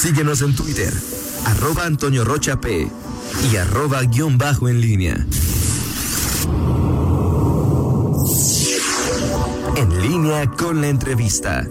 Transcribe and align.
Síguenos 0.00 0.40
en 0.40 0.56
Twitter, 0.56 0.90
arroba 1.44 1.84
Antonio 1.84 2.24
Rocha 2.24 2.58
P 2.58 2.88
y 3.52 3.56
arroba 3.56 4.00
guion 4.04 4.38
bajo 4.38 4.66
en 4.66 4.80
línea. 4.80 5.26
En 9.76 10.00
línea 10.00 10.46
con 10.52 10.80
la 10.80 10.88
entrevista. 10.88 11.66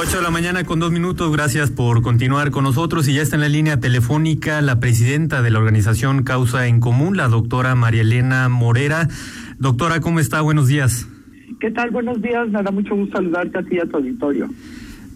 8 0.00 0.16
de 0.16 0.22
la 0.22 0.30
mañana 0.30 0.64
con 0.64 0.80
dos 0.80 0.90
minutos, 0.90 1.30
gracias 1.30 1.70
por 1.70 2.00
continuar 2.00 2.50
con 2.50 2.64
nosotros 2.64 3.06
y 3.08 3.12
ya 3.12 3.20
está 3.20 3.36
en 3.36 3.42
la 3.42 3.50
línea 3.50 3.78
telefónica 3.78 4.62
la 4.62 4.80
presidenta 4.80 5.42
de 5.42 5.50
la 5.50 5.58
organización 5.58 6.22
Causa 6.22 6.66
en 6.66 6.80
Común, 6.80 7.18
la 7.18 7.28
doctora 7.28 7.74
María 7.74 8.00
Elena 8.00 8.48
Morera. 8.48 9.08
Doctora, 9.58 10.00
¿cómo 10.00 10.18
está? 10.18 10.40
Buenos 10.40 10.68
días. 10.68 11.06
¿Qué 11.60 11.70
tal? 11.70 11.90
Buenos 11.90 12.22
días, 12.22 12.48
me 12.48 12.62
da 12.62 12.70
mucho 12.70 12.96
gusto 12.96 13.18
saludarte 13.18 13.58
a 13.58 13.62
ti 13.62 13.76
y 13.76 13.80
a 13.80 13.84
tu 13.84 13.98
auditorio. 13.98 14.48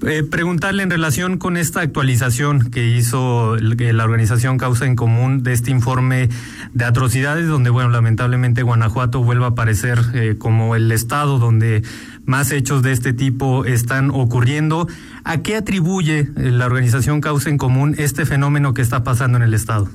Eh, 0.05 0.23
preguntarle 0.23 0.83
en 0.83 0.91
relación 0.91 1.39
con 1.39 1.57
esta 1.57 1.81
actualización 1.81 2.71
que 2.71 2.87
hizo 2.87 3.57
la 3.57 4.05
organización 4.05 4.59
Causa 4.59 4.85
en 4.85 4.95
Común 4.95 5.43
de 5.43 5.53
este 5.53 5.71
informe 5.71 6.29
de 6.75 6.85
atrocidades, 6.85 7.49
donde, 7.49 7.71
bueno, 7.71 7.89
lamentablemente 7.89 8.63
Guanajuato 8.63 9.23
vuelve 9.23 9.45
a 9.45 9.49
aparecer 9.49 9.99
eh, 10.13 10.37
como 10.39 10.77
el 10.77 10.93
estado 10.93 11.39
donde 11.39 11.83
más 12.27 12.53
hechos 12.53 12.83
de 12.83 12.93
este 12.93 13.15
tipo 13.15 13.65
están 13.65 14.11
ocurriendo. 14.11 14.87
¿A 15.25 15.39
qué 15.39 15.57
atribuye 15.57 16.21
eh, 16.21 16.51
la 16.51 16.67
organización 16.67 17.21
Causa 17.23 17.49
en 17.49 17.57
Común 17.57 17.95
este 17.97 18.27
fenómeno 18.27 18.75
que 18.75 18.83
está 18.83 19.03
pasando 19.03 19.39
en 19.39 19.45
el 19.45 19.55
estado? 19.55 19.89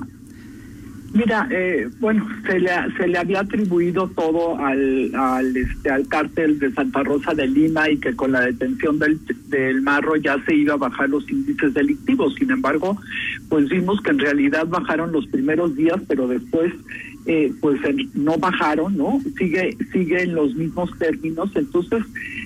Mira, 1.13 1.45
eh, 1.51 1.89
bueno, 1.99 2.25
se 2.45 2.57
le, 2.59 2.69
se 2.97 3.07
le 3.07 3.17
había 3.17 3.41
atribuido 3.41 4.07
todo 4.09 4.57
al, 4.57 5.13
al, 5.13 5.57
este, 5.57 5.89
al 5.89 6.07
cártel 6.07 6.57
de 6.57 6.71
Santa 6.71 7.03
Rosa 7.03 7.33
de 7.33 7.47
Lima 7.47 7.89
y 7.89 7.97
que 7.97 8.15
con 8.15 8.31
la 8.31 8.41
detención 8.41 8.97
del, 8.97 9.19
del 9.49 9.81
marro 9.81 10.15
ya 10.15 10.41
se 10.45 10.55
iba 10.55 10.75
a 10.75 10.77
bajar 10.77 11.09
los 11.09 11.29
índices 11.29 11.73
delictivos. 11.73 12.35
Sin 12.35 12.49
embargo, 12.49 12.97
pues 13.49 13.67
vimos 13.67 14.01
que 14.01 14.11
en 14.11 14.19
realidad 14.19 14.67
bajaron 14.67 15.11
los 15.11 15.27
primeros 15.27 15.75
días, 15.75 15.99
pero 16.07 16.27
después 16.27 16.71
eh, 17.25 17.53
pues 17.59 17.79
no 18.13 18.37
bajaron, 18.37 18.95
¿no? 18.95 19.21
Sigue, 19.37 19.77
sigue 19.91 20.23
en 20.23 20.33
los 20.33 20.55
mismos 20.55 20.97
términos. 20.97 21.51
Entonces, 21.55 22.03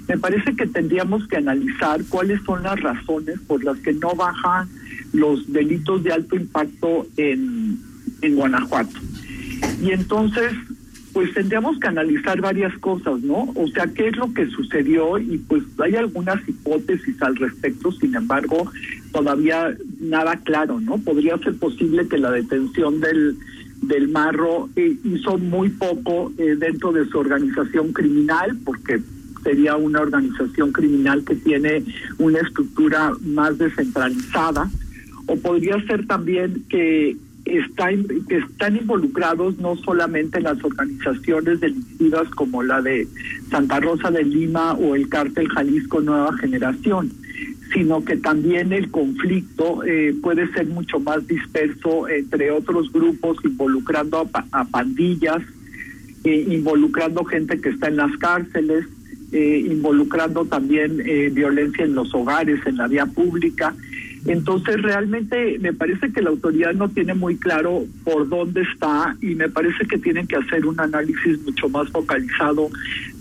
me 0.08 0.18
parece 0.18 0.56
que 0.56 0.66
tendríamos 0.66 1.28
que 1.28 1.38
analizar 1.38 2.02
cuáles 2.10 2.42
son 2.44 2.64
las 2.64 2.80
razones 2.82 3.40
por 3.48 3.64
las 3.64 3.78
que 3.78 3.94
no 3.94 4.16
bajan 4.16 4.68
los 5.14 5.52
delitos 5.52 6.04
de 6.04 6.12
alto 6.12 6.36
impacto 6.36 7.08
en 7.16 7.55
en 8.22 8.36
Guanajuato. 8.36 9.00
Y 9.82 9.92
entonces, 9.92 10.54
pues 11.14 11.34
tendríamos 11.34 11.80
que 11.80 11.88
analizar 11.88 12.42
varias 12.42 12.78
cosas, 12.80 13.22
¿no? 13.22 13.52
O 13.56 13.68
sea, 13.70 13.88
qué 13.88 14.10
es 14.10 14.18
lo 14.18 14.34
que 14.34 14.48
sucedió 14.48 15.18
y 15.18 15.38
pues 15.38 15.64
hay 15.84 15.96
algunas 15.96 16.48
hipótesis 16.48 17.22
al 17.22 17.36
respecto, 17.38 17.92
sin 17.94 18.16
embargo, 18.16 18.70
todavía 19.12 19.76
nada 20.00 20.38
claro, 20.44 20.80
¿no? 20.82 20.98
Podría 20.98 21.38
ser 21.38 21.56
posible 21.56 22.08
que 22.08 22.18
la 22.18 22.32
detención 22.32 23.00
del 23.00 23.38
del 23.82 24.08
Marro 24.08 24.70
eh, 24.76 24.96
hizo 25.04 25.38
muy 25.38 25.70
poco 25.70 26.32
eh, 26.38 26.56
dentro 26.58 26.92
de 26.92 27.06
su 27.08 27.20
organización 27.20 27.94
criminal, 27.94 28.58
porque 28.64 29.00
sería 29.44 29.76
una 29.76 30.02
organización 30.02 30.72
criminal 30.72 31.24
que 31.24 31.36
tiene 31.36 31.84
una 32.18 32.40
estructura 32.40 33.12
más 33.22 33.58
descentralizada, 33.58 34.70
o 35.28 35.36
podría 35.38 35.80
ser 35.86 36.08
también 36.08 36.64
que 36.70 37.16
está, 37.46 37.92
están 37.92 38.76
involucrados 38.76 39.58
no 39.60 39.76
solamente 39.78 40.42
las 40.42 40.62
organizaciones 40.64 41.60
delictivas 41.60 42.28
como 42.30 42.64
la 42.64 42.82
de 42.82 43.08
Santa 43.50 43.80
Rosa 43.80 44.12
de 44.12 44.24
Lima 44.24 44.74
o 44.74 44.96
el 44.96 45.08
cártel 45.10 45.48
Jalisco 45.50 46.02
Nueva 46.02 46.36
Generación, 46.38 47.12
sino 47.74 48.04
que 48.04 48.18
también 48.18 48.74
el 48.74 48.90
conflicto 48.90 49.84
eh, 49.84 50.16
puede 50.22 50.52
ser 50.54 50.68
mucho 50.68 51.00
más 51.00 51.26
disperso 51.28 52.08
entre 52.08 52.52
otros 52.52 52.92
grupos 52.92 53.38
involucrando 53.44 54.28
a, 54.52 54.66
pandillas, 54.66 55.42
eh, 56.24 56.46
involucrando 56.50 57.24
gente 57.26 57.60
que 57.62 57.70
está 57.70 57.88
en 57.88 57.98
las 57.98 58.16
cárceles, 58.18 58.86
eh, 59.32 59.66
involucrando 59.70 60.46
también 60.46 60.98
violencia 61.34 61.86
en 61.86 61.96
los 61.96 62.14
hogares, 62.14 62.60
en 62.66 62.78
la 62.78 62.88
vía 62.88 63.06
pública 63.06 63.76
entonces, 64.26 64.82
realmente 64.82 65.60
me 65.60 65.72
parece 65.72 66.12
que 66.12 66.22
la 66.22 66.32
autoridad 66.32 66.74
no 66.74 66.90
tiene 66.90 67.14
muy 67.14 67.38
claro 67.38 67.84
por 68.04 68.28
dónde 68.28 68.62
está 68.62 69.16
y 69.22 69.36
me 69.36 69.50
parece 69.50 69.86
que 69.86 70.00
tienen 70.00 70.26
que 70.26 70.36
hacer 70.36 70.66
un 70.66 70.80
análisis 70.80 71.40
mucho 71.44 71.70
más 71.70 71.88
focalizado 71.90 72.70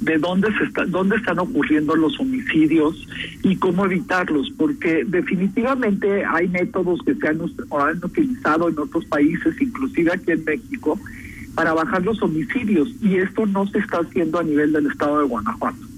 de 0.00 0.16
dónde 0.16 0.48
se 0.56 0.64
está, 0.64 0.86
dónde 0.86 1.16
están 1.16 1.38
ocurriendo 1.38 1.94
los 1.94 2.18
homicidios 2.18 3.06
y 3.42 3.56
cómo 3.56 3.84
evitarlos, 3.84 4.50
porque 4.56 5.04
definitivamente 5.06 6.24
hay 6.24 6.48
métodos 6.48 7.00
que 7.04 7.14
se 7.14 7.28
han, 7.28 7.40
han 7.42 7.98
utilizado 8.02 8.70
en 8.70 8.78
otros 8.78 9.04
países, 9.04 9.60
inclusive 9.60 10.10
aquí 10.10 10.32
en 10.32 10.44
México, 10.44 10.98
para 11.54 11.74
bajar 11.74 12.02
los 12.02 12.20
homicidios 12.22 12.88
y 13.02 13.16
esto 13.16 13.44
no 13.44 13.66
se 13.66 13.78
está 13.78 13.98
haciendo 13.98 14.38
a 14.38 14.42
nivel 14.42 14.72
del 14.72 14.86
estado 14.86 15.18
de 15.18 15.26
Guanajuato. 15.26 15.93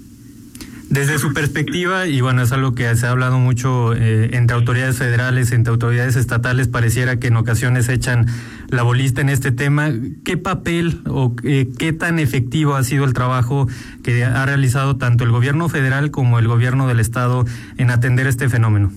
Desde 0.89 1.19
su 1.19 1.33
perspectiva, 1.33 2.07
y 2.07 2.21
bueno, 2.21 2.41
es 2.41 2.53
algo 2.53 2.73
que 2.73 2.95
se 2.95 3.05
ha 3.05 3.11
hablado 3.11 3.39
mucho 3.39 3.93
eh, 3.93 4.29
entre 4.33 4.55
autoridades 4.55 4.97
federales, 4.97 5.51
entre 5.51 5.71
autoridades 5.71 6.15
estatales, 6.15 6.69
pareciera 6.69 7.19
que 7.19 7.27
en 7.27 7.35
ocasiones 7.35 7.89
echan 7.89 8.25
la 8.69 8.83
bolista 8.83 9.19
en 9.19 9.27
este 9.27 9.51
tema. 9.51 9.91
¿Qué 10.23 10.37
papel 10.37 11.01
o 11.05 11.35
eh, 11.43 11.67
qué 11.77 11.91
tan 11.91 12.19
efectivo 12.19 12.75
ha 12.75 12.83
sido 12.83 13.03
el 13.03 13.13
trabajo 13.13 13.67
que 14.01 14.23
ha 14.23 14.45
realizado 14.45 14.95
tanto 14.95 15.25
el 15.25 15.31
gobierno 15.31 15.67
federal 15.67 16.09
como 16.09 16.39
el 16.39 16.47
gobierno 16.47 16.87
del 16.87 17.01
estado 17.01 17.45
en 17.77 17.89
atender 17.89 18.25
este 18.25 18.47
fenómeno? 18.47 18.89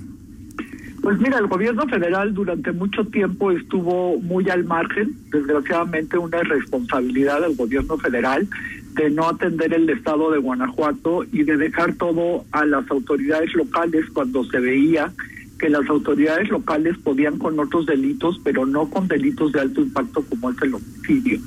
Pues 1.02 1.18
mira, 1.18 1.38
el 1.38 1.46
gobierno 1.46 1.86
federal 1.88 2.34
durante 2.34 2.72
mucho 2.72 3.04
tiempo 3.06 3.50
estuvo 3.50 4.20
muy 4.20 4.48
al 4.50 4.64
margen, 4.64 5.16
desgraciadamente 5.32 6.18
una 6.18 6.38
irresponsabilidad 6.38 7.40
del 7.40 7.56
gobierno 7.56 7.96
federal 7.96 8.46
de 8.94 9.10
no 9.10 9.28
atender 9.28 9.72
el 9.72 9.88
estado 9.88 10.30
de 10.30 10.38
Guanajuato 10.38 11.24
y 11.32 11.44
de 11.44 11.56
dejar 11.56 11.94
todo 11.94 12.44
a 12.52 12.64
las 12.64 12.90
autoridades 12.90 13.54
locales 13.54 14.04
cuando 14.12 14.44
se 14.44 14.58
veía 14.58 15.12
que 15.58 15.68
las 15.68 15.88
autoridades 15.88 16.48
locales 16.48 16.96
podían 16.98 17.38
con 17.38 17.60
otros 17.60 17.86
delitos, 17.86 18.40
pero 18.42 18.64
no 18.64 18.88
con 18.88 19.06
delitos 19.06 19.52
de 19.52 19.60
alto 19.60 19.82
impacto 19.82 20.24
como 20.28 20.50
es 20.50 20.56
el 20.62 20.74
homicidio. 20.74 21.38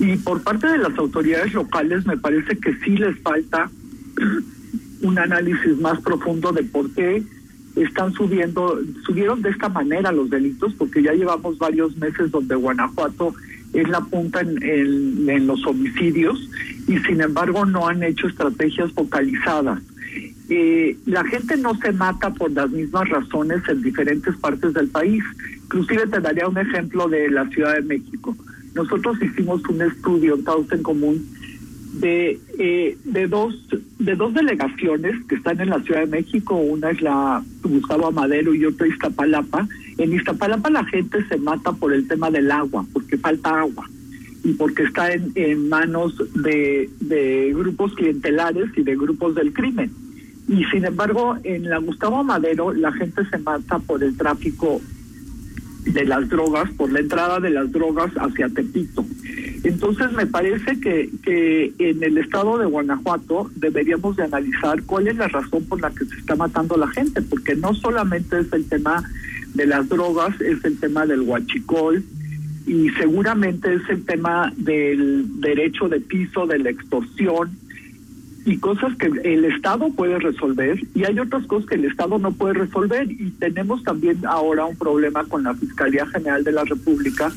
Y 0.00 0.16
por 0.16 0.42
parte 0.42 0.66
de 0.66 0.78
las 0.78 0.98
autoridades 0.98 1.54
locales 1.54 2.04
me 2.04 2.16
parece 2.16 2.58
que 2.58 2.74
sí 2.84 2.96
les 2.96 3.16
falta 3.20 3.70
un 5.02 5.18
análisis 5.18 5.78
más 5.78 6.00
profundo 6.00 6.52
de 6.52 6.64
por 6.64 6.90
qué 6.90 7.22
están 7.76 8.12
subiendo, 8.12 8.80
subieron 9.06 9.40
de 9.42 9.50
esta 9.50 9.68
manera 9.68 10.10
los 10.10 10.30
delitos, 10.30 10.74
porque 10.74 11.02
ya 11.02 11.12
llevamos 11.12 11.58
varios 11.58 11.96
meses 11.96 12.30
donde 12.32 12.56
Guanajuato 12.56 13.34
es 13.72 13.88
la 13.88 14.00
punta 14.00 14.40
en, 14.40 15.28
en, 15.28 15.46
los 15.46 15.64
homicidios 15.66 16.48
y 16.86 16.98
sin 16.98 17.20
embargo 17.20 17.66
no 17.66 17.86
han 17.86 18.02
hecho 18.02 18.28
estrategias 18.28 18.92
focalizadas. 18.92 19.80
Eh, 20.50 20.96
la 21.04 21.22
gente 21.24 21.58
no 21.58 21.74
se 21.74 21.92
mata 21.92 22.32
por 22.32 22.50
las 22.52 22.70
mismas 22.70 23.08
razones 23.10 23.62
en 23.68 23.82
diferentes 23.82 24.34
partes 24.36 24.72
del 24.72 24.88
país. 24.88 25.22
Inclusive 25.64 26.06
te 26.06 26.20
daría 26.20 26.48
un 26.48 26.56
ejemplo 26.56 27.08
de 27.08 27.28
la 27.28 27.46
Ciudad 27.50 27.74
de 27.74 27.82
México. 27.82 28.34
Nosotros 28.74 29.18
hicimos 29.20 29.62
un 29.68 29.82
estudio, 29.82 30.38
todos 30.38 30.72
en 30.72 30.82
común, 30.82 31.26
de, 31.94 32.40
eh, 32.58 32.96
de, 33.04 33.26
dos, 33.26 33.54
de 33.98 34.14
dos 34.14 34.32
delegaciones 34.32 35.14
que 35.26 35.34
están 35.34 35.60
en 35.60 35.70
la 35.70 35.80
Ciudad 35.80 36.00
de 36.00 36.06
México. 36.06 36.54
Una 36.54 36.90
es 36.90 37.02
la 37.02 37.42
Gustavo 37.62 38.06
Amadero 38.06 38.54
y 38.54 38.64
otra 38.64 38.86
Iztapalapa. 38.86 39.66
En 39.98 40.12
Iztapalapa 40.12 40.70
la 40.70 40.84
gente 40.84 41.26
se 41.28 41.36
mata 41.36 41.72
por 41.72 41.92
el 41.92 42.06
tema 42.06 42.30
del 42.30 42.50
agua, 42.50 42.86
porque 42.92 43.18
falta 43.18 43.60
agua 43.60 43.88
y 44.44 44.52
porque 44.52 44.84
está 44.84 45.12
en, 45.12 45.68
manos 45.68 46.14
de, 46.34 46.88
de 47.00 47.52
grupos 47.54 47.92
clientelares 47.94 48.70
y 48.76 48.82
de 48.82 48.96
grupos 48.96 49.34
del 49.34 49.52
crimen. 49.52 49.90
Y 50.46 50.64
sin 50.66 50.84
embargo, 50.84 51.36
en 51.42 51.68
la 51.68 51.78
Gustavo 51.78 52.18
Amadero 52.18 52.72
la 52.72 52.92
gente 52.92 53.22
se 53.28 53.38
mata 53.38 53.78
por 53.80 54.02
el 54.02 54.16
tráfico 54.16 54.80
de 55.84 56.04
las 56.04 56.28
drogas, 56.28 56.70
por 56.72 56.92
la 56.92 57.00
entrada 57.00 57.40
de 57.40 57.50
las 57.50 57.70
drogas 57.72 58.12
hacia 58.16 58.48
Tepito. 58.48 59.04
Entonces 59.64 60.12
me 60.12 60.26
parece 60.26 60.78
que, 60.80 61.10
que 61.22 61.72
en 61.78 62.02
el 62.02 62.18
estado 62.18 62.58
de 62.58 62.66
Guanajuato 62.66 63.50
deberíamos 63.56 64.16
de 64.16 64.24
analizar 64.24 64.82
cuál 64.84 65.08
es 65.08 65.16
la 65.16 65.28
razón 65.28 65.64
por 65.64 65.80
la 65.80 65.90
que 65.90 66.04
se 66.04 66.16
está 66.16 66.36
matando 66.36 66.76
la 66.76 66.88
gente, 66.88 67.22
porque 67.22 67.56
no 67.56 67.74
solamente 67.74 68.38
es 68.38 68.52
el 68.52 68.64
tema 68.68 69.02
de 69.54 69.66
las 69.66 69.88
drogas, 69.88 70.40
es 70.40 70.64
el 70.64 70.78
tema 70.78 71.06
del 71.06 71.22
huachicol 71.22 72.04
y 72.66 72.90
seguramente 72.90 73.74
es 73.74 73.82
el 73.88 74.04
tema 74.04 74.52
del 74.56 75.40
derecho 75.40 75.88
de 75.88 76.00
piso, 76.00 76.46
de 76.46 76.58
la 76.58 76.70
extorsión, 76.70 77.50
y 78.48 78.56
cosas 78.56 78.96
que 78.96 79.06
el 79.24 79.44
Estado 79.44 79.90
puede 79.90 80.18
resolver 80.18 80.80
y 80.94 81.04
hay 81.04 81.18
otras 81.18 81.46
cosas 81.46 81.68
que 81.68 81.74
el 81.74 81.84
Estado 81.84 82.18
no 82.18 82.32
puede 82.32 82.54
resolver. 82.54 83.10
Y 83.10 83.30
tenemos 83.38 83.82
también 83.84 84.24
ahora 84.26 84.64
un 84.64 84.76
problema 84.76 85.22
con 85.24 85.44
la 85.44 85.54
Fiscalía 85.54 86.06
General 86.06 86.42
de 86.42 86.52
la 86.52 86.64
República 86.64 87.30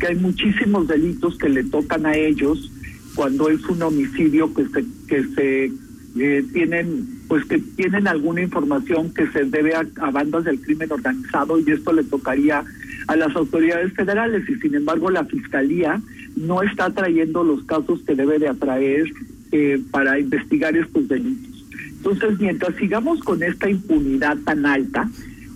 que 0.00 0.06
hay 0.06 0.16
muchísimos 0.16 0.88
delitos 0.88 1.36
que 1.36 1.50
le 1.50 1.64
tocan 1.64 2.06
a 2.06 2.16
ellos 2.16 2.72
cuando 3.14 3.50
es 3.50 3.62
un 3.66 3.82
homicidio 3.82 4.52
que 4.54 4.66
se 4.68 4.84
que 5.06 5.24
se 5.34 5.72
eh, 6.16 6.44
tienen 6.52 7.08
pues 7.28 7.44
que 7.44 7.58
tienen 7.58 8.08
alguna 8.08 8.40
información 8.40 9.12
que 9.12 9.26
se 9.28 9.44
debe 9.44 9.74
a, 9.74 9.84
a 10.00 10.10
bandas 10.10 10.44
del 10.44 10.60
crimen 10.60 10.90
organizado 10.90 11.58
y 11.60 11.70
esto 11.70 11.92
le 11.92 12.04
tocaría 12.04 12.64
a 13.06 13.16
las 13.16 13.36
autoridades 13.36 13.92
federales. 13.92 14.48
Y 14.48 14.54
sin 14.60 14.74
embargo 14.74 15.10
la 15.10 15.26
fiscalía 15.26 16.00
no 16.36 16.62
está 16.62 16.88
trayendo 16.88 17.44
los 17.44 17.62
casos 17.64 18.00
que 18.06 18.14
debe 18.14 18.38
de 18.38 18.48
atraer 18.48 19.12
eh, 19.56 19.80
para 19.92 20.18
investigar 20.18 20.76
estos 20.76 21.06
delitos. 21.06 21.64
Entonces, 21.98 22.40
mientras 22.40 22.74
sigamos 22.74 23.20
con 23.20 23.40
esta 23.40 23.70
impunidad 23.70 24.36
tan 24.38 24.66
alta, 24.66 25.08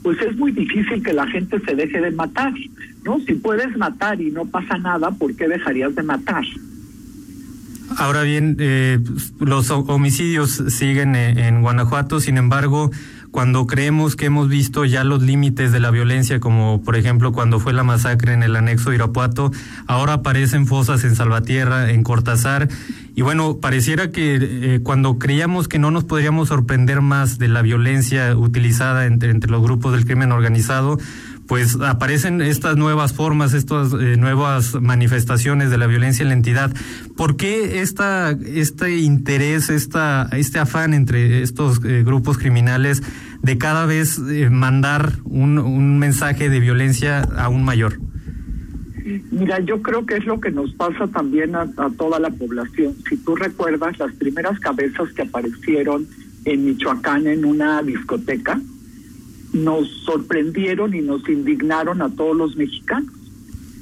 pues 0.05 0.23
es 0.23 0.37
muy 0.37 0.53
difícil 0.53 1.03
que 1.03 1.13
la 1.13 1.27
gente 1.27 1.59
se 1.67 1.75
deje 1.75 2.01
de 2.01 2.13
matar, 2.13 2.53
¿no? 3.05 3.19
Si 3.27 3.35
puedes 3.35 3.77
matar 3.77 4.21
y 4.21 4.31
no 4.31 4.45
pasa 4.45 4.79
nada, 4.79 5.11
¿por 5.11 5.35
qué 5.35 5.49
dejarías 5.49 5.97
de 5.97 6.05
matar? 6.05 6.45
Ahora 7.97 8.23
bien, 8.23 8.57
eh, 8.61 9.01
los 9.41 9.69
homicidios 9.71 10.63
siguen 10.69 11.17
en 11.17 11.61
Guanajuato, 11.63 12.21
sin 12.21 12.37
embargo, 12.37 12.93
cuando 13.31 13.67
creemos 13.67 14.17
que 14.17 14.27
hemos 14.27 14.49
visto 14.49 14.85
ya 14.85 15.05
los 15.05 15.23
límites 15.23 15.71
de 15.73 15.81
la 15.81 15.91
violencia, 15.91 16.41
como 16.41 16.83
por 16.83 16.97
ejemplo 16.97 17.33
cuando 17.33 17.61
fue 17.61 17.73
la 17.73 17.85
masacre 17.85 18.33
en 18.33 18.43
el 18.43 18.57
anexo 18.57 18.91
de 18.91 18.97
Irapuato, 18.97 19.53
ahora 19.87 20.15
aparecen 20.15 20.67
fosas 20.67 21.05
en 21.05 21.15
Salvatierra, 21.15 21.91
en 21.91 22.03
Cortázar, 22.03 22.69
y 23.19 23.23
bueno, 23.23 23.59
pareciera 23.59 24.13
que 24.13 24.39
eh, 24.41 24.81
cuando 24.81 25.19
creíamos 25.19 25.67
que 25.67 25.81
no 25.81 25.91
nos 25.91 26.05
podríamos 26.05 26.51
sorprender 26.51 27.01
más 27.01 27.37
de 27.37 27.49
la 27.49 27.63
violencia 27.63 28.37
utilizada 28.37 29.07
entre, 29.07 29.35
los 29.35 29.61
grupos 29.61 29.91
del 29.91 30.05
crimen 30.05 30.31
organizado, 30.31 31.01
pues 31.49 31.77
aparecen 31.81 32.41
estas 32.41 32.77
nuevas 32.77 33.13
formas, 33.15 33.55
estas 33.55 33.93
eh, 33.93 34.17
nuevas 34.17 34.81
manifestaciones 34.81 35.69
de 35.69 35.79
la 35.79 35.89
violencia 35.89 36.23
en 36.23 36.29
la 36.29 36.35
entidad. 36.35 36.73
¿Por 37.17 37.37
qué 37.37 37.81
esta, 37.81 38.31
este 38.31 38.99
interés, 38.99 39.69
esta, 39.69 40.29
este 40.31 40.61
afán 40.61 40.95
entre 40.95 41.43
estos 41.43 41.85
eh, 41.85 42.05
grupos 42.05 42.39
criminales 42.39 43.03
de 43.43 43.59
cada 43.59 43.85
vez 43.85 44.21
mandar 44.21 45.15
un, 45.25 45.59
un 45.59 45.99
mensaje 45.99 46.49
de 46.51 46.61
violencia 46.61 47.23
aún 47.37 47.65
mayor? 47.65 47.99
Mira, 49.31 49.61
yo 49.61 49.81
creo 49.83 50.05
que 50.05 50.17
es 50.17 50.27
lo 50.27 50.41
que 50.41 50.51
nos 50.51 50.73
pasa 50.75 51.07
también 51.07 51.55
a, 51.55 51.67
toda 51.97 52.19
la 52.19 52.31
población. 52.31 52.95
Si 53.09 53.17
tú 53.17 53.37
recuerdas 53.37 53.99
las 53.99 54.13
primeras 54.15 54.59
cabezas 54.61 55.13
que 55.13 55.23
aparecieron 55.23 56.07
en 56.45 56.65
Michoacán 56.65 57.27
en 57.27 57.45
una 57.45 57.83
discoteca, 57.83 58.61
nos 59.53 59.89
sorprendieron 60.05 60.95
y 60.95 61.01
nos 61.01 61.27
indignaron 61.29 62.03
a 62.03 62.11
todos 62.11 62.37
los 62.37 62.57
mexicanos. 62.57 63.13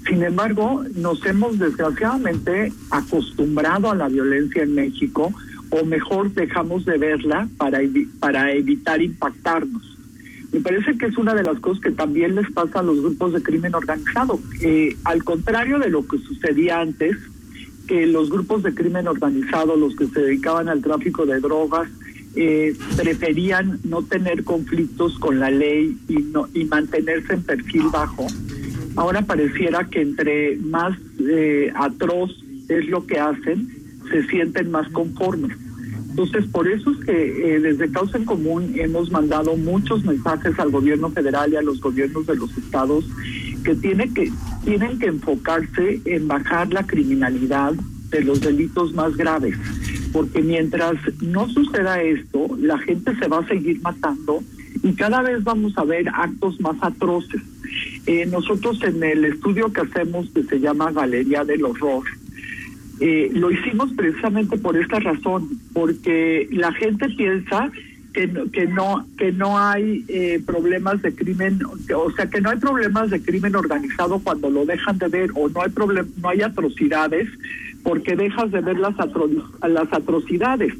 Sin 0.09 0.23
embargo, 0.23 0.85
nos 0.95 1.25
hemos 1.27 1.59
desgraciadamente 1.59 2.73
acostumbrado 2.91 3.91
a 3.91 3.97
la 3.97 4.09
violencia 4.09 4.63
en 4.63 4.75
México, 4.75 5.33
o 5.71 5.85
mejor 5.85 6.33
dejamos 6.33 6.85
de 6.85 6.97
verla 6.97 7.49
para, 7.59 7.81
para 8.21 8.53
evitar 8.53 9.03
impactarnos. 9.03 9.96
Me 10.57 10.63
parece 10.63 10.97
que 10.97 11.05
es 11.05 11.19
una 11.19 11.35
de 11.35 11.43
las 11.43 11.61
cosas 11.61 11.83
que 11.83 11.91
también 11.91 12.35
les 12.35 12.51
pasa 12.51 12.79
a 12.79 12.83
los 12.83 12.99
grupos 13.03 13.35
de 13.35 13.43
crimen 13.43 13.75
organizado. 13.75 14.41
Eh, 14.63 14.97
al 15.05 15.23
contrario 15.23 15.79
de 15.79 15.91
lo 15.91 16.09
que 16.09 16.17
sucedía 16.17 16.81
antes, 16.81 17.15
que 17.87 18.07
los 18.07 18.31
grupos 18.31 18.63
de 18.63 18.73
crimen 18.73 19.07
organizado, 19.07 19.77
los 19.77 19.95
que 19.95 20.07
se 20.07 20.19
dedicaban 20.19 20.71
al 20.71 20.81
tráfico 20.81 21.27
de 21.27 21.41
drogas, 21.41 21.91
eh, 22.37 22.75
preferían 22.97 23.81
no 23.85 24.03
tener 24.03 24.45
conflictos 24.45 25.19
con 25.19 25.41
la 25.41 25.51
ley 25.51 25.95
y 26.09 26.23
no 26.23 26.49
y 26.55 26.65
mantenerse 26.65 27.35
en 27.35 27.43
perfil 27.43 27.83
bajo. 27.93 28.27
Ahora 28.97 29.21
pareciera 29.21 29.85
que 29.91 30.01
entre 30.01 30.57
más 30.57 30.97
eh, 31.19 31.71
atroz 31.75 32.31
es 32.71 32.89
lo 32.89 33.07
que 33.07 33.19
hacen, 33.19 33.69
se 34.11 34.27
sienten 34.29 34.71
más 34.71 34.89
conformes. 34.93 35.66
Entonces, 36.19 36.47
por 36.51 36.67
eso 36.67 36.93
es 36.93 37.05
que 37.05 37.57
eh, 37.57 37.61
desde 37.61 37.91
Causa 37.91 38.17
en 38.17 38.25
Común 38.25 38.73
hemos 38.77 39.11
mandado 39.11 39.55
muchos 39.55 40.03
mensajes 40.03 40.59
al 40.59 40.71
gobierno 40.71 41.11
federal 41.11 41.53
y 41.53 41.57
a 41.57 41.63
los 41.63 41.79
gobiernos 41.79 42.27
de 42.27 42.37
los 42.37 42.57
estados 42.57 43.05
que, 43.63 43.75
tiene 43.75 44.09
que 44.15 44.33
tienen 44.65 44.99
que 44.99 45.09
enfocarse 45.09 46.01
en 46.07 46.27
bajar 46.27 46.73
la 46.73 46.87
criminalidad 46.87 47.75
de 48.09 48.25
los 48.25 48.41
delitos 48.41 48.95
más 48.95 49.15
graves 49.15 49.59
porque 50.17 50.41
mientras 50.41 50.95
no 51.21 51.47
suceda 51.51 52.01
esto, 52.01 52.49
la 52.59 52.79
gente 52.79 53.15
se 53.17 53.29
va 53.29 53.41
a 53.41 53.49
seguir 53.49 53.83
matando 53.83 54.43
y 54.83 54.95
cada 54.95 55.21
vez 55.21 55.45
vamos 55.45 55.77
a 55.77 55.85
ver 55.85 56.09
actos 56.09 56.59
más 56.63 56.77
atroces. 56.81 57.43
Eh, 58.07 58.25
nosotros 58.25 58.83
en 58.85 59.03
el 59.03 59.27
estudio 59.27 59.71
que 59.71 59.83
hacemos, 59.83 60.31
que 60.31 60.45
se 60.45 60.59
llama 60.61 60.93
Galería 60.93 61.45
del 61.45 61.67
Horror, 61.67 62.05
eh, 63.01 63.31
lo 63.33 63.51
hicimos 63.51 63.93
precisamente 63.93 64.57
por 64.57 64.77
esta 64.77 65.01
razón, 65.01 65.49
porque 65.73 66.49
la 66.51 66.73
gente 66.73 67.09
piensa 67.11 67.71
que, 68.13 68.31
que 68.51 68.67
no 68.67 69.07
que 69.19 69.31
no 69.33 69.59
hay 69.59 70.05
eh, 70.09 70.41
problemas 70.47 71.03
de 71.03 71.15
crimen, 71.15 71.59
o 71.95 72.11
sea 72.13 72.27
que 72.31 72.41
no 72.41 72.49
hay 72.49 72.59
problemas 72.59 73.11
de 73.11 73.21
crimen 73.21 73.55
organizado 73.55 74.19
cuando 74.21 74.49
lo 74.49 74.65
dejan 74.65 74.97
de 74.97 75.09
ver 75.09 75.31
o 75.35 75.49
no 75.51 75.61
hay 75.61 75.71
problem, 75.71 76.09
no 76.23 76.31
hay 76.31 76.41
atrocidades 76.41 77.29
porque 77.83 78.17
dejas 78.17 78.51
de 78.51 78.61
ver 78.63 78.79
las, 78.79 78.95
las 78.97 79.93
atrocidades. 79.93 80.73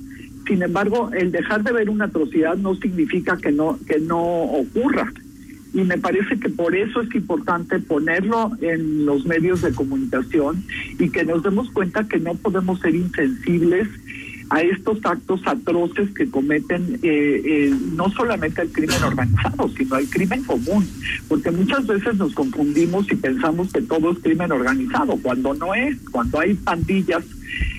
Sin 0.47 0.63
embargo, 0.63 1.11
el 1.13 1.31
dejar 1.31 1.63
de 1.63 1.73
ver 1.73 1.91
una 1.91 2.07
atrocidad 2.07 2.57
no 2.57 2.75
significa 2.77 3.37
que 3.37 3.53
no, 3.53 3.79
que 3.87 4.01
no 4.01 4.23
ocurra. 4.23 5.13
Y 5.77 5.85
me 5.85 5.99
parece 5.99 6.41
que 6.41 6.49
por 6.49 6.75
eso 6.75 7.03
es 7.03 7.15
importante 7.15 7.79
ponerlo 7.81 8.51
en 8.63 9.05
los 9.05 9.27
medios 9.27 9.61
de 9.61 9.75
comunicación 9.75 10.65
y 10.99 11.11
que 11.11 11.23
nos 11.23 11.43
demos 11.43 11.71
cuenta 11.71 12.09
que 12.09 12.19
no 12.19 12.35
podemos 12.35 12.81
ser 12.81 12.95
insensibles 12.95 13.87
a 14.49 14.63
estos 14.63 14.99
actos 15.05 15.43
atroces 15.45 16.09
que 16.15 16.31
cometen 16.31 16.99
eh, 17.03 17.43
eh, 17.45 17.75
no 17.93 18.09
solamente 18.11 18.63
el 18.63 18.73
crimen 18.73 19.03
organizado, 19.03 19.69
sino 19.77 19.97
el 19.97 20.09
crimen 20.09 20.45
común, 20.45 20.89
porque 21.29 21.51
muchas 21.51 21.87
veces 21.87 22.15
nos 22.15 22.33
confundimos 22.33 23.11
y 23.13 23.17
pensamos 23.17 23.71
que 23.71 23.83
todo 23.83 24.13
es 24.13 24.19
crimen 24.21 24.53
organizado, 24.53 25.19
cuando 25.23 25.53
no 25.53 25.75
es, 25.75 25.99
cuando 26.11 26.41
hay 26.41 26.55
pandillas 26.55 27.23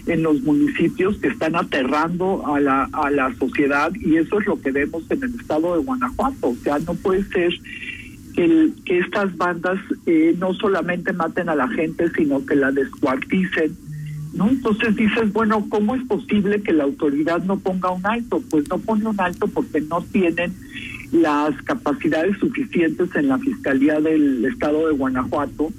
en 0.07 0.23
los 0.23 0.41
municipios 0.41 1.17
que 1.17 1.27
están 1.27 1.55
aterrando 1.55 2.45
a 2.47 2.59
la, 2.59 2.89
a 2.93 3.11
la 3.11 3.33
sociedad 3.35 3.91
y 3.95 4.17
eso 4.17 4.39
es 4.39 4.47
lo 4.47 4.59
que 4.59 4.71
vemos 4.71 5.03
en 5.09 5.23
el 5.23 5.35
estado 5.35 5.77
de 5.77 5.83
Guanajuato, 5.83 6.49
o 6.49 6.55
sea, 6.55 6.79
no 6.79 6.93
puede 6.95 7.23
ser 7.23 7.53
que, 8.35 8.69
que 8.85 8.99
estas 8.99 9.35
bandas 9.37 9.79
eh, 10.05 10.35
no 10.37 10.53
solamente 10.53 11.13
maten 11.13 11.49
a 11.49 11.55
la 11.55 11.67
gente, 11.69 12.09
sino 12.15 12.45
que 12.45 12.55
la 12.55 12.71
descuarticen 12.71 13.75
¿no? 14.33 14.49
Entonces 14.49 14.95
dices, 14.95 15.33
bueno, 15.33 15.65
¿cómo 15.69 15.95
es 15.95 16.03
posible 16.05 16.61
que 16.61 16.71
la 16.71 16.83
autoridad 16.83 17.43
no 17.43 17.57
ponga 17.57 17.91
un 17.91 18.05
alto? 18.05 18.41
Pues 18.49 18.69
no 18.69 18.77
pone 18.77 19.07
un 19.07 19.19
alto 19.19 19.47
porque 19.47 19.81
no 19.81 20.01
tienen 20.01 20.53
las 21.11 21.59
capacidades 21.63 22.37
suficientes 22.37 23.09
en 23.15 23.29
la 23.29 23.39
Fiscalía 23.39 23.99
del 23.99 24.45
Estado 24.45 24.87
de 24.87 24.93
Guanajuato 24.93 25.71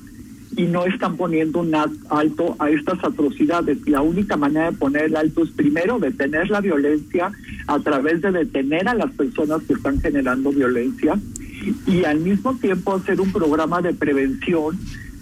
y 0.58 0.64
no 0.64 0.84
están 0.84 1.16
poniendo 1.16 1.60
un 1.60 1.72
alto 1.74 2.56
a 2.58 2.68
estas 2.68 3.02
atrocidades. 3.04 3.78
La 3.86 4.02
única 4.02 4.36
manera 4.36 4.72
de 4.72 4.76
poner 4.76 5.04
el 5.04 5.16
alto 5.16 5.44
es 5.44 5.50
primero 5.50 6.00
detener 6.00 6.50
la 6.50 6.60
violencia 6.60 7.30
a 7.68 7.78
través 7.78 8.20
de 8.20 8.32
detener 8.32 8.88
a 8.88 8.94
las 8.94 9.12
personas 9.12 9.62
que 9.62 9.74
están 9.74 10.00
generando 10.00 10.50
violencia 10.50 11.16
y 11.86 12.04
al 12.04 12.18
mismo 12.18 12.56
tiempo 12.56 12.94
hacer 12.94 13.20
un 13.20 13.32
programa 13.32 13.80
de 13.80 13.94
prevención 13.94 14.76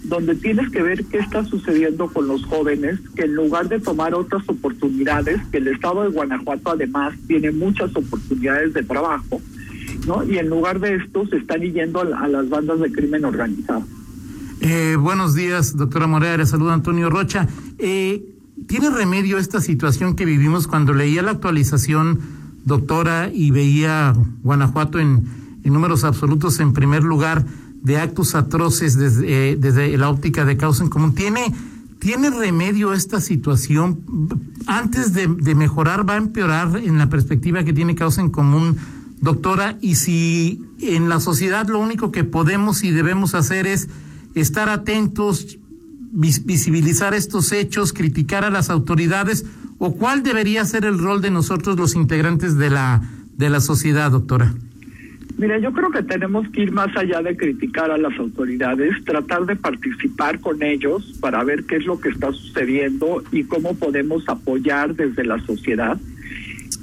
donde 0.05 0.33
tienes 0.35 0.69
que 0.71 0.81
ver 0.81 1.05
qué 1.05 1.19
está 1.19 1.45
sucediendo 1.45 2.07
con 2.07 2.27
los 2.27 2.43
jóvenes, 2.45 2.99
que 3.15 3.23
en 3.23 3.35
lugar 3.35 3.67
de 3.67 3.79
tomar 3.79 4.15
otras 4.15 4.41
oportunidades, 4.47 5.39
que 5.51 5.57
el 5.57 5.67
estado 5.67 6.03
de 6.03 6.09
Guanajuato 6.09 6.71
además 6.71 7.13
tiene 7.27 7.51
muchas 7.51 7.95
oportunidades 7.95 8.73
de 8.73 8.83
trabajo, 8.83 9.39
¿no? 10.07 10.23
Y 10.23 10.37
en 10.39 10.49
lugar 10.49 10.79
de 10.79 10.95
esto 10.95 11.27
se 11.27 11.37
están 11.37 11.61
yendo 11.61 12.01
a, 12.01 12.27
las 12.27 12.49
bandas 12.49 12.79
de 12.79 12.91
crimen 12.91 13.25
organizado. 13.25 13.83
Eh, 14.59 14.97
buenos 14.99 15.35
días, 15.35 15.77
doctora 15.77 16.07
Morea, 16.07 16.35
le 16.37 16.45
saluda 16.45 16.73
Antonio 16.73 17.09
Rocha. 17.09 17.47
Eh, 17.77 18.25
¿Tiene 18.65 18.89
remedio 18.89 19.37
esta 19.37 19.61
situación 19.61 20.15
que 20.15 20.25
vivimos 20.25 20.67
cuando 20.67 20.93
leía 20.93 21.21
la 21.21 21.31
actualización, 21.31 22.19
doctora, 22.65 23.29
y 23.31 23.51
veía 23.51 24.15
Guanajuato 24.41 24.99
en, 24.99 25.47
números 25.63 26.03
absolutos 26.03 26.59
en 26.59 26.73
primer 26.73 27.03
lugar? 27.03 27.45
de 27.83 27.97
actos 27.97 28.35
atroces 28.35 28.97
desde, 28.97 29.53
eh, 29.53 29.97
la 29.97 30.09
óptica 30.09 30.43
de 30.43 30.57
causa 30.57 30.83
en 30.83 30.89
común. 30.89 31.13
¿Tiene, 31.13 31.53
¿Tiene 31.99 32.31
remedio 32.31 32.91
esta 32.91 33.21
situación? 33.21 34.01
Antes 34.65 35.13
de, 35.13 35.27
de, 35.27 35.55
mejorar, 35.55 36.09
va 36.09 36.15
a 36.15 36.17
empeorar 36.17 36.75
en 36.83 36.97
la 36.97 37.07
perspectiva 37.07 37.63
que 37.63 37.71
tiene 37.71 37.95
causa 37.95 38.19
en 38.19 38.29
común, 38.29 38.75
doctora, 39.21 39.77
y 39.79 39.95
si 39.95 40.65
en 40.81 41.07
la 41.07 41.21
sociedad 41.21 41.67
lo 41.67 41.79
único 41.79 42.11
que 42.11 42.25
podemos 42.25 42.83
y 42.83 42.91
debemos 42.91 43.35
hacer 43.35 43.67
es 43.67 43.87
estar 44.41 44.69
atentos, 44.69 45.57
visibilizar 46.11 47.13
estos 47.13 47.51
hechos, 47.51 47.93
criticar 47.93 48.43
a 48.43 48.49
las 48.49 48.69
autoridades, 48.69 49.45
o 49.77 49.95
cuál 49.95 50.23
debería 50.23 50.65
ser 50.65 50.85
el 50.85 50.97
rol 50.97 51.21
de 51.21 51.31
nosotros 51.31 51.77
los 51.77 51.95
integrantes 51.95 52.57
de 52.57 52.69
la, 52.69 53.01
de 53.35 53.49
la 53.49 53.59
sociedad, 53.59 54.11
doctora? 54.11 54.53
Mira, 55.37 55.59
yo 55.59 55.71
creo 55.71 55.91
que 55.91 56.01
tenemos 56.01 56.49
que 56.49 56.63
ir 56.63 56.71
más 56.71 56.95
allá 56.97 57.21
de 57.21 57.37
criticar 57.37 57.91
a 57.91 57.97
las 57.97 58.17
autoridades, 58.17 58.91
tratar 59.05 59.45
de 59.45 59.55
participar 59.55 60.39
con 60.39 60.63
ellos 60.63 61.15
para 61.21 61.43
ver 61.43 61.65
qué 61.65 61.75
es 61.75 61.85
lo 61.85 61.99
que 61.99 62.09
está 62.09 62.31
sucediendo 62.31 63.23
y 63.31 63.43
cómo 63.43 63.75
podemos 63.75 64.27
apoyar 64.27 64.95
desde 64.95 65.23
la 65.23 65.39
sociedad. 65.45 65.99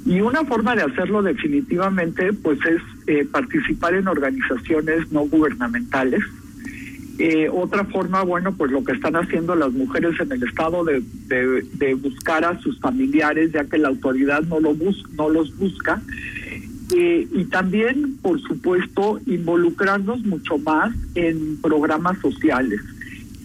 Y 0.05 0.21
una 0.21 0.45
forma 0.45 0.73
de 0.73 0.83
hacerlo 0.83 1.21
definitivamente 1.21 2.31
pues 2.31 2.59
es 2.65 2.81
eh, 3.07 3.27
participar 3.29 3.93
en 3.95 4.07
organizaciones 4.07 5.11
no 5.11 5.21
gubernamentales. 5.21 6.23
Eh, 7.17 7.47
otra 7.49 7.85
forma, 7.85 8.23
bueno, 8.23 8.53
pues 8.55 8.71
lo 8.71 8.83
que 8.83 8.91
están 8.91 9.15
haciendo 9.15 9.55
las 9.55 9.71
mujeres 9.71 10.19
en 10.19 10.33
el 10.33 10.43
estado 10.43 10.83
de, 10.83 11.01
de, 11.27 11.93
buscar 11.93 12.43
a 12.43 12.59
sus 12.59 12.77
familiares, 12.79 13.53
ya 13.53 13.63
que 13.63 13.77
la 13.77 13.87
autoridad 13.87 14.41
no, 14.43 14.59
lo 14.59 14.73
bus 14.73 15.01
no 15.17 15.29
los 15.29 15.55
busca. 15.57 16.01
Eh, 16.93 17.27
y 17.31 17.45
también, 17.45 18.17
por 18.21 18.41
supuesto, 18.41 19.19
involucrarnos 19.25 20.25
mucho 20.25 20.57
más 20.57 20.93
en 21.15 21.57
programas 21.61 22.19
sociales. 22.19 22.81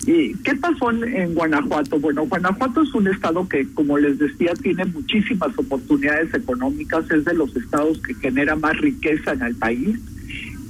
¿Qué 0.04 0.56
pasó 0.60 0.90
en, 0.90 1.34
Guanajuato? 1.34 2.00
Bueno, 2.00 2.26
Guanajuato 2.26 2.82
es 2.82 2.92
un 2.94 3.06
estado 3.06 3.48
que, 3.48 3.68
como 3.74 3.98
les 3.98 4.18
decía, 4.18 4.54
tiene 4.54 4.84
muchísimas 4.86 5.56
oportunidades 5.56 6.34
económicas, 6.34 7.08
es 7.10 7.24
de 7.24 7.34
los 7.34 7.54
estados 7.54 8.00
que 8.00 8.14
genera 8.14 8.56
más 8.56 8.76
riqueza 8.78 9.32
en 9.32 9.42
el 9.42 9.54
país. 9.54 9.96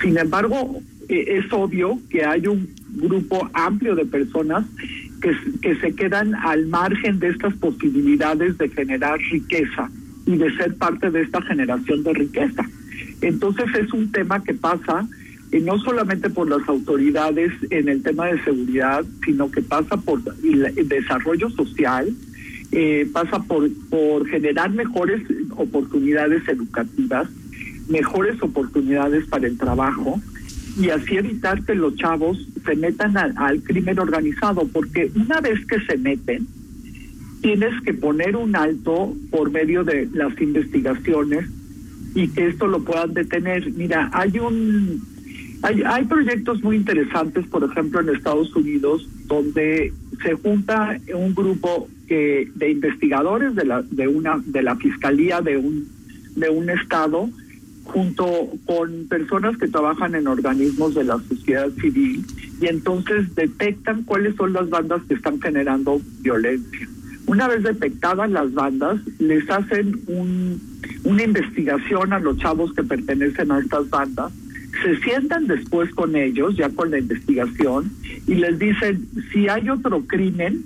Sin 0.03 0.19
embargo, 0.19 0.83
e, 1.09 1.39
es 1.39 1.53
obvio 1.53 1.99
que 2.11 2.25
hay 2.25 2.47
un 2.47 2.69
grupo 2.95 3.49
amplio 3.55 3.95
de 3.95 4.07
personas 4.07 4.65
que, 5.21 5.37
que 5.61 5.77
se 5.77 5.95
quedan 5.95 6.35
al 6.35 6.67
margen 6.67 7.19
de 7.19 7.29
estas 7.29 7.55
posibilidades 7.55 8.59
de 8.59 8.69
generar 8.69 9.19
riqueza 9.19 9.91
y 10.27 10.37
de 10.37 10.55
ser 10.57 10.75
parte 10.77 11.11
de 11.11 11.23
esta 11.23 11.43
generación 11.43 12.03
de 12.03 12.13
riqueza. 12.13 12.65
Entonces 13.21 13.67
es 13.79 13.93
un 13.93 14.11
tema 14.13 14.43
que 14.43 14.55
pasa 14.55 15.07
no 15.59 15.79
solamente 15.79 16.31
por 16.31 16.49
las 16.49 16.67
autoridades 16.69 17.53
en 17.71 17.89
el 17.89 18.03
tema 18.03 18.27
de 18.27 18.43
seguridad, 18.45 19.05
sino 19.25 19.51
que 19.51 19.63
pasa 19.63 19.97
por 19.97 20.21
el 20.45 20.89
desarrollo 20.89 21.51
social, 21.51 22.15
eh, 22.71 23.09
pasa 23.13 23.43
por, 23.43 23.69
por 23.89 24.29
generar 24.29 24.71
mejores 24.71 25.23
oportunidades 25.57 26.47
educativas, 26.47 27.29
mejores 27.89 28.41
oportunidades 28.43 29.27
para 29.27 29.49
el 29.49 29.59
trabajo 29.59 30.21
y 30.79 30.91
así 30.91 31.17
evitar 31.17 31.65
que 31.65 31.75
los 31.75 31.97
chavos 31.97 32.39
se 32.65 32.77
metan 32.77 33.17
al 33.17 33.63
crimen 33.63 33.99
organizado, 33.99 34.67
porque 34.73 35.11
una 35.15 35.41
vez 35.41 35.65
que 35.67 35.81
se 35.81 35.97
meten, 35.97 36.47
tienes 37.41 37.81
que 37.83 37.95
poner 37.95 38.37
un 38.37 38.55
alto 38.55 39.15
por 39.31 39.51
medio 39.51 39.85
de 39.85 40.09
las 40.13 40.39
investigaciones 40.41 41.49
y 42.15 42.29
que 42.29 42.49
esto 42.49 42.67
lo 42.67 42.83
puedan 42.83 43.15
detener. 43.15 43.73
Mira, 43.73 44.11
hay 44.13 44.39
un 44.39 45.03
hay, 45.63 45.83
hay 45.85 46.05
proyectos 46.05 46.63
muy 46.63 46.77
interesantes, 46.77 47.47
por 47.47 47.65
ejemplo, 47.65 48.01
en 48.01 48.09
Estados 48.11 48.55
Unidos, 48.57 49.07
donde 49.27 49.93
se 50.23 50.35
junta 50.35 50.99
un 51.15 51.35
grupo 51.35 51.89
que, 52.09 52.51
de 52.55 52.71
investigadores 52.71 53.55
de 53.55 53.65
la, 53.65 53.83
de 53.83 54.09
una, 54.09 54.43
de 54.45 54.63
la 54.63 54.77
fiscalía 54.77 55.41
de 55.41 55.59
un, 55.59 55.87
de 56.37 56.49
un 56.49 56.71
estado, 56.71 57.29
junto 57.85 58.27
con 58.67 59.07
personas 59.09 59.57
que 59.57 59.69
trabajan 59.69 60.15
en 60.15 60.27
organismos 60.27 60.95
de 60.95 61.05
la 61.05 61.19
sociedad 61.29 61.71
civil, 61.81 62.25
y 62.61 62.67
entonces 62.67 63.35
detectan 63.35 64.03
cuáles 64.05 64.37
son 64.37 64.53
las 64.53 64.69
bandas 64.69 65.03
que 65.09 65.15
están 65.15 65.41
generando 65.41 66.01
violencia. 66.21 66.89
Una 67.27 67.49
vez 67.49 67.63
detectadas 67.63 68.31
las 68.31 68.53
bandas, 68.53 69.01
les 69.19 69.49
hacen 69.51 70.01
un, 70.09 70.61
una 71.05 71.23
investigación 71.23 72.13
a 72.13 72.19
los 72.19 72.37
chavos 72.39 72.73
que 72.73 72.83
pertenecen 72.83 73.51
a 73.53 73.59
estas 73.59 73.89
bandas 73.89 74.33
se 74.83 74.97
sientan 75.01 75.47
después 75.47 75.91
con 75.95 76.17
ellos, 76.17 76.57
ya 76.57 76.71
con 76.71 76.91
la 76.91 76.99
investigación, 76.99 77.91
y 78.27 78.35
les 78.35 78.59
dicen, 78.59 79.07
si 79.33 79.49
hay 79.49 79.69
otro 79.69 80.03
crimen, 80.07 80.65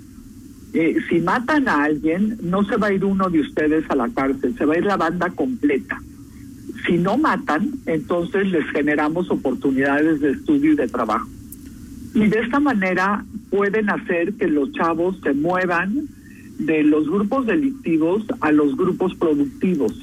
eh, 0.73 0.97
si 1.09 1.19
matan 1.19 1.67
a 1.67 1.83
alguien, 1.83 2.37
no 2.41 2.63
se 2.65 2.77
va 2.77 2.87
a 2.87 2.93
ir 2.93 3.03
uno 3.05 3.29
de 3.29 3.41
ustedes 3.41 3.89
a 3.89 3.95
la 3.95 4.09
cárcel, 4.09 4.55
se 4.57 4.65
va 4.65 4.75
a 4.75 4.77
ir 4.77 4.85
la 4.85 4.97
banda 4.97 5.29
completa. 5.29 5.99
Si 6.85 6.97
no 6.97 7.17
matan, 7.17 7.71
entonces 7.85 8.47
les 8.47 8.65
generamos 8.71 9.29
oportunidades 9.31 10.19
de 10.19 10.31
estudio 10.31 10.73
y 10.73 10.75
de 10.75 10.87
trabajo. 10.87 11.27
Y 12.13 12.27
de 12.27 12.39
esta 12.39 12.59
manera 12.59 13.25
pueden 13.49 13.89
hacer 13.89 14.33
que 14.33 14.47
los 14.47 14.71
chavos 14.73 15.17
se 15.23 15.33
muevan 15.33 16.07
de 16.59 16.83
los 16.83 17.09
grupos 17.09 17.45
delictivos 17.45 18.23
a 18.39 18.51
los 18.51 18.77
grupos 18.77 19.13
productivos. 19.15 19.93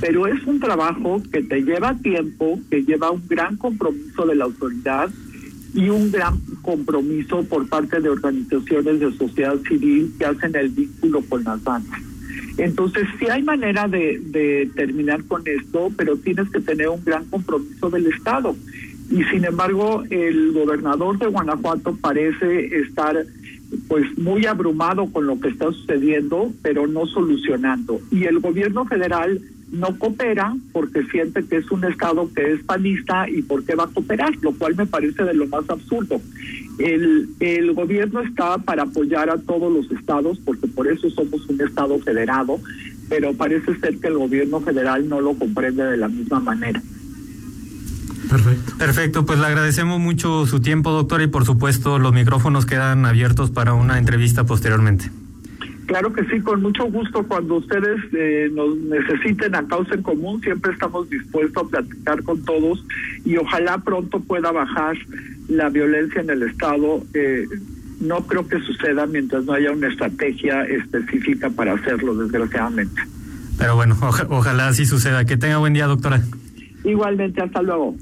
Pero 0.00 0.26
es 0.26 0.44
un 0.46 0.58
trabajo 0.58 1.22
que 1.32 1.42
te 1.42 1.60
lleva 1.62 1.94
tiempo, 1.98 2.58
que 2.70 2.82
lleva 2.82 3.10
un 3.10 3.22
gran 3.28 3.56
compromiso 3.56 4.26
de 4.26 4.34
la 4.34 4.46
autoridad 4.46 5.10
y 5.74 5.88
un 5.88 6.10
gran 6.10 6.40
compromiso 6.62 7.44
por 7.44 7.68
parte 7.68 8.00
de 8.00 8.08
organizaciones 8.08 8.98
de 8.98 9.12
sociedad 9.16 9.56
civil 9.68 10.12
que 10.18 10.24
hacen 10.24 10.56
el 10.56 10.70
vínculo 10.70 11.20
con 11.28 11.44
las 11.44 11.62
bandas. 11.62 12.09
Entonces, 12.64 13.06
sí 13.18 13.26
hay 13.30 13.42
manera 13.42 13.88
de, 13.88 14.18
de 14.18 14.70
terminar 14.74 15.24
con 15.24 15.42
esto, 15.46 15.90
pero 15.96 16.16
tienes 16.16 16.48
que 16.50 16.60
tener 16.60 16.88
un 16.88 17.04
gran 17.04 17.24
compromiso 17.26 17.90
del 17.90 18.06
Estado. 18.06 18.54
Y 19.10 19.24
sin 19.24 19.44
embargo, 19.44 20.04
el 20.08 20.52
gobernador 20.52 21.18
de 21.18 21.26
Guanajuato 21.26 21.96
parece 22.00 22.66
estar 22.78 23.24
pues 23.88 24.18
muy 24.18 24.46
abrumado 24.46 25.10
con 25.10 25.26
lo 25.26 25.38
que 25.40 25.48
está 25.48 25.66
sucediendo, 25.72 26.52
pero 26.62 26.86
no 26.86 27.06
solucionando. 27.06 28.00
Y 28.10 28.24
el 28.24 28.40
gobierno 28.40 28.84
federal 28.84 29.40
no 29.70 29.96
coopera 29.98 30.54
porque 30.72 31.04
siente 31.04 31.44
que 31.44 31.58
es 31.58 31.70
un 31.70 31.84
estado 31.84 32.30
que 32.34 32.52
es 32.52 32.62
panista 32.64 33.28
y 33.28 33.42
por 33.42 33.64
qué 33.64 33.74
va 33.74 33.84
a 33.84 33.88
cooperar, 33.88 34.34
lo 34.42 34.52
cual 34.52 34.74
me 34.76 34.86
parece 34.86 35.22
de 35.24 35.34
lo 35.34 35.46
más 35.46 35.68
absurdo. 35.68 36.20
El, 36.78 37.28
el 37.40 37.72
gobierno 37.72 38.20
está 38.20 38.58
para 38.58 38.84
apoyar 38.84 39.30
a 39.30 39.38
todos 39.38 39.72
los 39.72 39.90
estados 39.90 40.38
porque 40.44 40.66
por 40.66 40.88
eso 40.88 41.08
somos 41.10 41.46
un 41.48 41.60
estado 41.60 41.98
federado, 42.00 42.58
pero 43.08 43.34
parece 43.34 43.76
ser 43.78 43.98
que 43.98 44.08
el 44.08 44.18
gobierno 44.18 44.60
federal 44.60 45.08
no 45.08 45.20
lo 45.20 45.34
comprende 45.34 45.84
de 45.84 45.96
la 45.96 46.08
misma 46.08 46.40
manera. 46.40 46.82
Perfecto. 48.28 48.72
Perfecto, 48.78 49.26
pues 49.26 49.38
le 49.40 49.46
agradecemos 49.46 49.98
mucho 49.98 50.46
su 50.46 50.60
tiempo, 50.60 50.92
doctora, 50.92 51.24
y 51.24 51.26
por 51.26 51.44
supuesto 51.44 51.98
los 51.98 52.12
micrófonos 52.12 52.64
quedan 52.64 53.04
abiertos 53.04 53.50
para 53.50 53.74
una 53.74 53.98
entrevista 53.98 54.44
posteriormente. 54.44 55.10
Claro 55.90 56.12
que 56.12 56.24
sí, 56.26 56.40
con 56.40 56.62
mucho 56.62 56.84
gusto. 56.84 57.24
Cuando 57.24 57.56
ustedes 57.56 57.98
eh, 58.12 58.48
nos 58.52 58.76
necesiten 58.76 59.56
a 59.56 59.66
causa 59.66 59.96
en 59.96 60.02
común, 60.02 60.40
siempre 60.40 60.72
estamos 60.72 61.10
dispuestos 61.10 61.64
a 61.64 61.68
platicar 61.68 62.22
con 62.22 62.44
todos 62.44 62.86
y 63.24 63.36
ojalá 63.36 63.76
pronto 63.78 64.20
pueda 64.20 64.52
bajar 64.52 64.96
la 65.48 65.68
violencia 65.68 66.20
en 66.20 66.30
el 66.30 66.44
Estado. 66.44 67.02
Eh, 67.12 67.44
no 67.98 68.24
creo 68.24 68.46
que 68.46 68.60
suceda 68.60 69.04
mientras 69.06 69.44
no 69.46 69.52
haya 69.52 69.72
una 69.72 69.88
estrategia 69.88 70.62
específica 70.62 71.50
para 71.50 71.72
hacerlo, 71.72 72.14
desgraciadamente. 72.14 73.02
Pero 73.58 73.74
bueno, 73.74 73.96
ojalá 74.28 74.68
así 74.68 74.86
suceda. 74.86 75.24
Que 75.24 75.36
tenga 75.36 75.58
buen 75.58 75.72
día, 75.72 75.88
doctora. 75.88 76.22
Igualmente, 76.84 77.42
hasta 77.42 77.62
luego. 77.62 77.96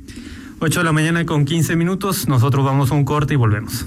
8 0.58 0.80
de 0.80 0.84
la 0.84 0.92
mañana 0.92 1.24
con 1.24 1.46
15 1.46 1.74
minutos. 1.74 2.28
Nosotros 2.28 2.66
vamos 2.66 2.92
a 2.92 2.94
un 2.96 3.06
corte 3.06 3.32
y 3.32 3.38
volvemos. 3.38 3.86